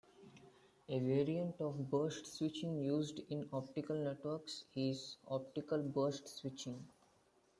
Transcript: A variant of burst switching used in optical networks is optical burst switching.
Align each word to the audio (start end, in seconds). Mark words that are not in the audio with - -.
A 0.89 0.97
variant 0.97 1.61
of 1.61 1.91
burst 1.91 2.25
switching 2.25 2.81
used 2.83 3.21
in 3.29 3.47
optical 3.53 3.95
networks 3.95 4.63
is 4.75 5.17
optical 5.27 5.77
burst 5.83 6.27
switching. 6.27 6.87